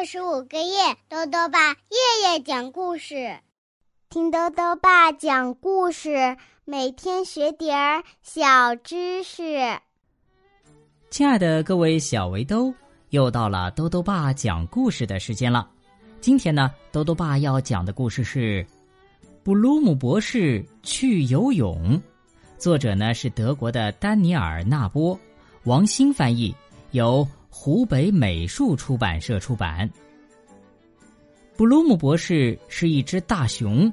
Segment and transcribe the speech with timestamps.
[0.00, 3.38] 六十五个月，豆豆爸夜夜讲故事，
[4.08, 9.78] 听豆豆爸讲故事，每天学点儿小知识。
[11.10, 12.72] 亲爱的各位小围兜，
[13.10, 15.68] 又到了豆豆爸讲故事的时间了。
[16.22, 18.64] 今天呢，豆豆爸要讲的故事是
[19.44, 21.98] 《布鲁姆博士去游泳》，
[22.56, 25.20] 作者呢是德国的丹尼尔·纳波，
[25.64, 26.56] 王鑫翻译，
[26.92, 27.28] 由。
[27.62, 29.86] 湖北美术出版社出版。
[31.58, 33.92] 布鲁姆博士是一只大熊。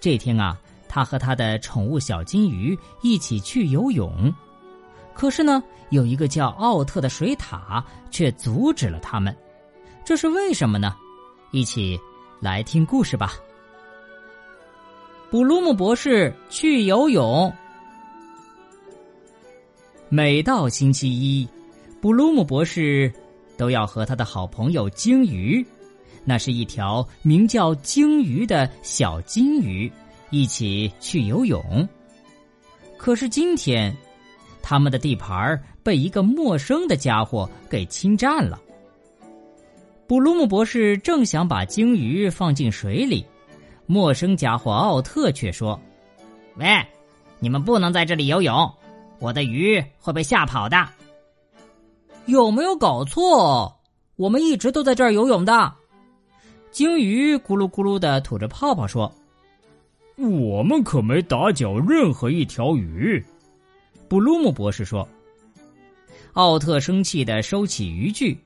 [0.00, 4.32] 这天啊，他和他的宠物小金鱼一起去游泳。
[5.12, 9.36] 可是呢，有一个叫奥特的水獭却阻止了他们。
[10.02, 10.96] 这是为什么呢？
[11.50, 12.00] 一起
[12.40, 13.34] 来听故事吧。
[15.30, 17.52] 布鲁姆博士去游泳。
[20.08, 21.46] 每到星期一。
[22.00, 23.12] 布鲁姆博士
[23.56, 25.64] 都要和他的好朋友鲸鱼，
[26.24, 29.90] 那是一条名叫鲸鱼的小金鱼，
[30.30, 31.88] 一起去游泳。
[32.96, 33.94] 可是今天，
[34.62, 38.60] 他们的地盘被一个陌生的家伙给侵占了。
[40.06, 43.26] 布鲁姆博士正想把鲸鱼放进水里，
[43.86, 45.80] 陌生家伙奥特却说
[46.56, 46.66] ：“喂，
[47.38, 48.72] 你们不能在这里游泳，
[49.18, 50.88] 我的鱼会被吓跑的。”
[52.26, 53.80] 有没有搞错？
[54.16, 55.72] 我们一直都在这儿游泳的。
[56.70, 59.12] 鲸鱼咕噜咕噜的吐着泡泡说
[60.16, 63.24] ：“我们可没打搅任何一条鱼。”
[64.08, 65.06] 布鲁姆博士说。
[66.32, 68.38] 奥特生气的收起渔具：“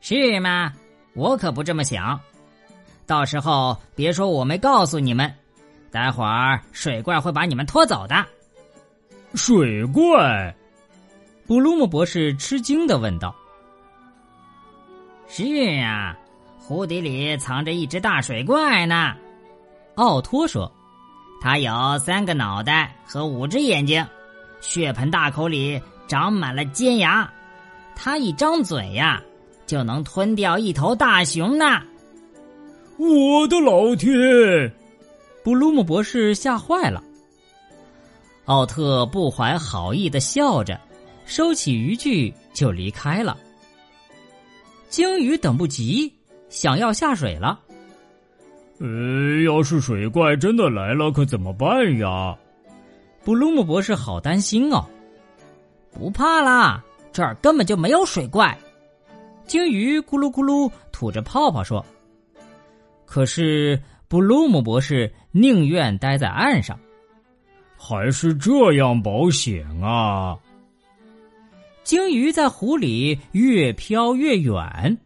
[0.00, 0.72] 是吗？
[1.14, 2.20] 我可不这么想。
[3.06, 5.32] 到时候别说我没告诉你们，
[5.90, 8.24] 待会儿水怪会把你们拖走的。”
[9.34, 10.54] 水怪。
[11.46, 13.32] 布鲁姆博士吃惊的问道
[15.28, 15.44] ：“是
[15.80, 16.16] 啊，
[16.58, 19.14] 湖底里藏着一只大水怪呢。”
[19.94, 20.70] 奥托说
[21.40, 24.04] ：“它有三个脑袋和五只眼睛，
[24.60, 27.32] 血盆大口里长满了尖牙，
[27.94, 29.22] 它一张嘴呀，
[29.66, 31.80] 就能吞掉一头大熊呢。”
[32.98, 34.10] 我的老天！
[35.44, 37.00] 布鲁姆博士吓坏了。
[38.46, 40.80] 奥特不怀好意的笑着。
[41.26, 43.36] 收起渔具就离开了。
[44.88, 46.10] 鲸鱼等不及，
[46.48, 47.60] 想要下水了。
[48.78, 52.34] 呃，要是水怪真的来了，可怎么办呀？
[53.24, 54.86] 布鲁姆博士好担心哦。
[55.90, 58.56] 不怕啦，这儿根本就没有水怪。
[59.46, 61.84] 鲸鱼咕噜咕噜吐着泡泡说。
[63.04, 66.78] 可是布鲁姆博士宁愿待在岸上。
[67.76, 70.36] 还是这样保险啊。
[71.86, 74.98] 鲸鱼在湖里越飘越远，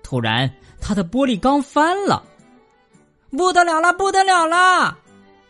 [0.00, 0.48] 突然，
[0.80, 2.22] 它的玻璃缸翻了，
[3.32, 4.96] 不得了了，不得了了！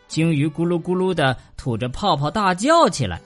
[0.07, 3.21] 鲸鱼咕噜咕噜的吐着泡泡，大叫起来。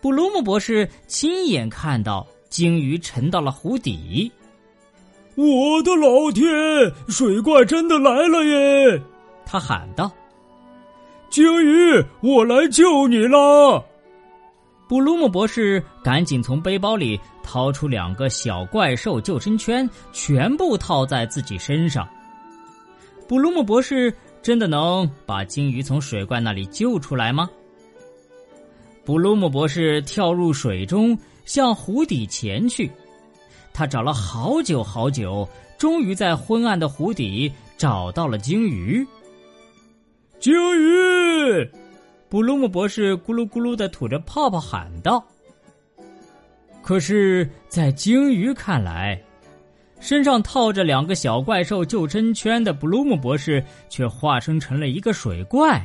[0.00, 4.30] 布鲁姆博士亲眼看到鲸鱼沉到了湖底。
[5.34, 6.46] 我的老天，
[7.08, 9.02] 水怪真的来了耶！
[9.44, 10.08] 他喊道
[11.30, 13.84] ：“鲸鱼，我来救你了！”
[14.86, 22.06] 布鲁姆博士赶紧从背包里掏出两个小怪兽救生圈，全部套在自己身上。
[23.26, 27.48] 布鲁姆博士真的能把鲸鱼从水怪那里救出来吗？
[29.06, 32.90] 布鲁姆博士跳入水中，向湖底潜去。
[33.72, 39.04] 他找了好久好久，终于在昏暗的湖底找到了鲸鱼。
[40.38, 41.70] 鲸鱼。
[42.34, 45.24] 布鲁姆博士咕噜咕噜的吐着泡泡喊道
[46.82, 49.22] ：“可是，在鲸鱼看来，
[50.00, 55.80] 身上套着两个小怪兽救生圈的布鲁姆博士却化身成了一个水怪。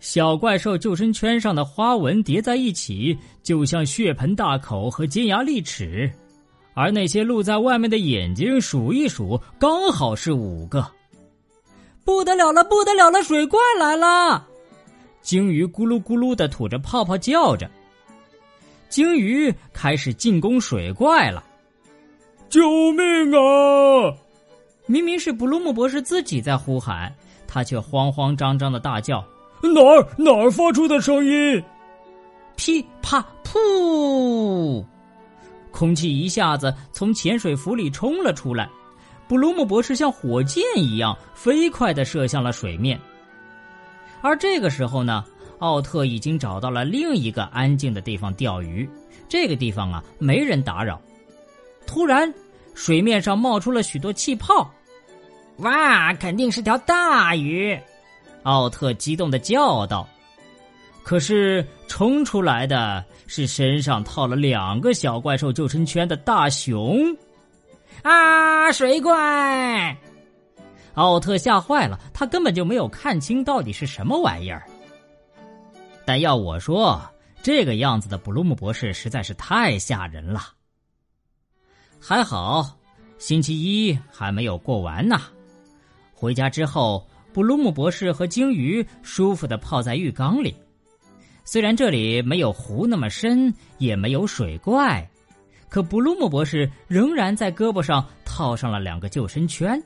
[0.00, 6.10] 小怪兽救生圈上的花纹叠在一起，就像血盆大口和尖牙利齿，
[6.74, 10.84] 而那些露在外面的眼睛，数一数，刚好是五个。
[12.04, 14.48] 不得了了，不得了了，水怪来了！”
[15.22, 17.70] 鲸鱼咕噜咕噜的吐着泡泡叫着，
[18.88, 21.42] 鲸鱼开始进攻水怪了。
[22.48, 22.60] 救
[22.92, 24.14] 命啊！
[24.86, 27.14] 明明是布鲁姆博士自己在呼喊，
[27.46, 29.24] 他却慌慌张张的大叫
[29.62, 31.62] ：“哪儿哪儿发出的声音？”
[32.56, 34.84] 噼啪噗，
[35.70, 38.68] 空气一下子从潜水服里冲了出来，
[39.26, 43.00] 布鲁姆博士像火箭一样飞快的射向了水面。
[44.22, 45.24] 而这个时候呢，
[45.58, 48.88] 奥特已经找到了另一个安静的地方钓鱼。
[49.28, 51.00] 这个地方啊，没人打扰。
[51.86, 52.32] 突然，
[52.74, 54.70] 水面上冒出了许多气泡。
[55.58, 57.78] 哇，肯定是条大鱼！
[58.44, 60.08] 奥特激动的叫道。
[61.02, 66.98] 可是冲出来的是身上套了两个小怪兽救生圈的大熊。
[68.02, 69.96] 啊，水怪！
[70.94, 74.66] 奥特吓坏了，他根本就没有看清到底是什么玩意儿。
[76.04, 77.00] 但要我说，
[77.42, 80.40] 这个样子的布鲁姆博士实在是太吓人了。
[81.98, 82.76] 还好，
[83.18, 85.20] 星期一还没有过完呢。
[86.12, 90.54] 回家之后，布鲁姆博士和鲸鱼舒服的泡在浴缸里。
[91.44, 95.08] 虽然这里没有湖那么深，也没有水怪，
[95.68, 99.82] 可布鲁姆博士仍然在胳膊上套上了两个救生圈。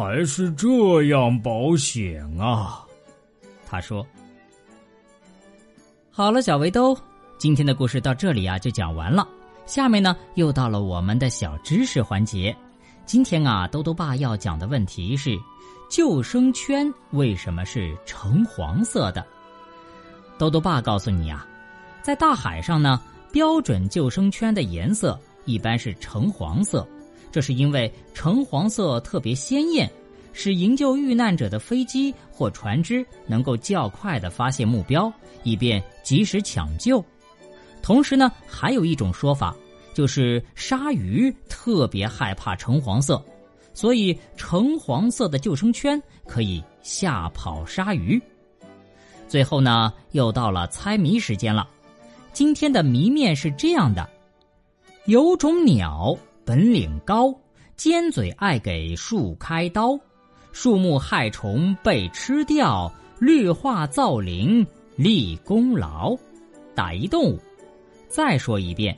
[0.00, 2.86] 还是这样保险啊，
[3.66, 4.06] 他说。
[6.10, 6.96] 好了，小围兜，
[7.36, 9.28] 今天的故事到这里啊就讲完了。
[9.66, 12.56] 下面呢又到了我们的小知识环节。
[13.04, 15.38] 今天啊，兜兜爸要讲的问题是：
[15.90, 19.22] 救生圈为什么是橙黄色的？
[20.38, 21.46] 兜兜爸告诉你啊，
[22.00, 22.98] 在大海上呢，
[23.30, 26.88] 标准救生圈的颜色一般是橙黄色。
[27.32, 29.90] 这是因为橙黄色特别鲜艳，
[30.32, 35.12] 使营救遇难者的飞机或船只能够较快的发现目标，
[35.42, 37.04] 以便及时抢救。
[37.82, 39.56] 同时呢，还有一种说法，
[39.94, 43.22] 就是鲨鱼特别害怕橙黄色，
[43.72, 48.20] 所以橙黄色的救生圈可以吓跑鲨鱼。
[49.28, 51.68] 最后呢，又到了猜谜时间了。
[52.32, 54.08] 今天的谜面是这样的：
[55.06, 56.16] 有种鸟。
[56.44, 57.32] 本领高，
[57.76, 59.98] 尖嘴爱给树开刀，
[60.52, 64.66] 树木害虫被吃掉，绿化造林
[64.96, 66.16] 立功劳。
[66.74, 67.38] 打一动物。
[68.08, 68.96] 再说一遍，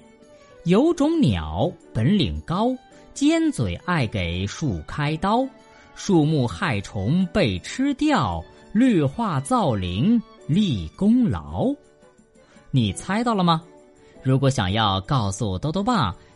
[0.65, 2.75] 有种鸟本领高，
[3.12, 5.47] 尖嘴爱给树开刀，
[5.95, 8.43] 树木害虫被吃掉，
[8.73, 11.75] 绿化造林立功劳。
[12.71, 13.62] 你猜到了吗？
[14.23, 16.15] 如果想要告诉豆豆爸。